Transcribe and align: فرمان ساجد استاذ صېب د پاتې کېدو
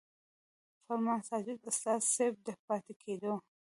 فرمان 0.85 1.19
ساجد 1.29 1.59
استاذ 1.69 1.99
صېب 2.13 2.33
د 2.45 2.47
پاتې 2.67 2.93
کېدو 3.03 3.33